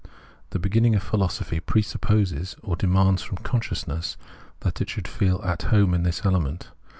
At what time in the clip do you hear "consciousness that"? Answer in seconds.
3.37-4.81